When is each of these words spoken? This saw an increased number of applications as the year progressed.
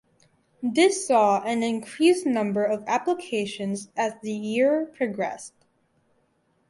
This 0.63 1.05
saw 1.05 1.43
an 1.43 1.61
increased 1.61 2.25
number 2.25 2.63
of 2.63 2.83
applications 2.87 3.91
as 3.95 4.13
the 4.23 4.31
year 4.31 4.87
progressed. 4.87 5.53